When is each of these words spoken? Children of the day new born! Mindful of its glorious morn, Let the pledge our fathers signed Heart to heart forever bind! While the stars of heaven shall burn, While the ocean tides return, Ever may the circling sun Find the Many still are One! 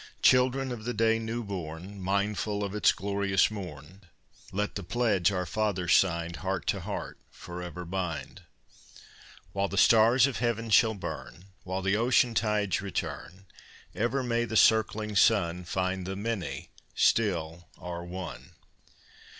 Children 0.23 0.71
of 0.71 0.83
the 0.85 0.95
day 0.95 1.19
new 1.19 1.43
born! 1.43 2.01
Mindful 2.01 2.63
of 2.63 2.73
its 2.73 2.91
glorious 2.91 3.51
morn, 3.51 4.01
Let 4.51 4.73
the 4.73 4.81
pledge 4.81 5.31
our 5.31 5.45
fathers 5.45 5.95
signed 5.95 6.37
Heart 6.37 6.65
to 6.69 6.79
heart 6.79 7.19
forever 7.29 7.85
bind! 7.85 8.41
While 9.53 9.67
the 9.67 9.77
stars 9.77 10.25
of 10.25 10.37
heaven 10.39 10.71
shall 10.71 10.95
burn, 10.95 11.45
While 11.65 11.83
the 11.83 11.97
ocean 11.97 12.33
tides 12.33 12.81
return, 12.81 13.45
Ever 13.93 14.23
may 14.23 14.45
the 14.45 14.57
circling 14.57 15.15
sun 15.15 15.65
Find 15.65 16.07
the 16.07 16.15
Many 16.15 16.71
still 16.95 17.67
are 17.77 18.03
One! 18.03 18.53